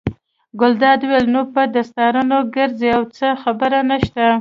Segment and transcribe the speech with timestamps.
[0.59, 4.25] ګلداد وویل: نو په دستارونو ګرځئ او څه خبره نشته.